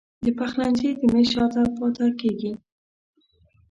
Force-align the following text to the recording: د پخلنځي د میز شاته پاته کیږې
د 0.25 0.27
پخلنځي 0.39 0.89
د 0.99 1.01
میز 1.13 1.27
شاته 1.33 1.61
پاته 1.77 2.07
کیږې 2.19 2.51